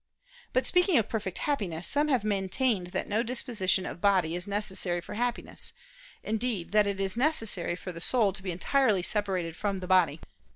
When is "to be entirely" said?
8.33-9.03